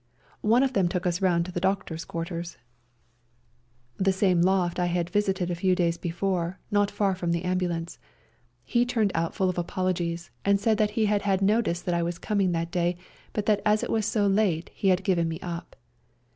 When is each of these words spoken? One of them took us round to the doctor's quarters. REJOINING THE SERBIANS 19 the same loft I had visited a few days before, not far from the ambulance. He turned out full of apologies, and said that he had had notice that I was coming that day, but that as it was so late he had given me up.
One 0.41 0.63
of 0.63 0.73
them 0.73 0.87
took 0.87 1.05
us 1.05 1.21
round 1.21 1.45
to 1.45 1.51
the 1.51 1.59
doctor's 1.59 2.05
quarters. 2.05 2.57
REJOINING 3.99 4.03
THE 4.03 4.11
SERBIANS 4.11 4.21
19 4.37 4.37
the 4.37 4.41
same 4.41 4.41
loft 4.41 4.79
I 4.79 4.85
had 4.87 5.09
visited 5.11 5.51
a 5.51 5.61
few 5.61 5.75
days 5.75 5.99
before, 5.99 6.57
not 6.71 6.89
far 6.89 7.13
from 7.13 7.31
the 7.31 7.43
ambulance. 7.45 7.99
He 8.63 8.83
turned 8.83 9.11
out 9.13 9.35
full 9.35 9.47
of 9.47 9.59
apologies, 9.59 10.31
and 10.43 10.59
said 10.59 10.79
that 10.79 10.89
he 10.97 11.05
had 11.05 11.21
had 11.21 11.43
notice 11.43 11.81
that 11.83 11.93
I 11.93 12.01
was 12.01 12.17
coming 12.17 12.51
that 12.53 12.71
day, 12.71 12.97
but 13.31 13.45
that 13.45 13.61
as 13.63 13.83
it 13.83 13.91
was 13.91 14.07
so 14.07 14.25
late 14.25 14.71
he 14.73 14.87
had 14.87 15.03
given 15.03 15.29
me 15.29 15.39
up. 15.43 15.75